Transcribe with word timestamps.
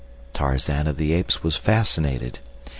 Tarzan 0.33 0.87
of 0.87 0.97
the 0.97 1.13
Apes 1.13 1.43
was 1.43 1.57
fascinated. 1.57 2.39